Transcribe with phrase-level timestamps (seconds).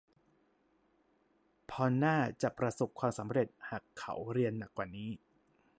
[1.69, 5.09] พอลน่าจะประสบความสำเร็จหากเขาเรียนหนักกว่านี้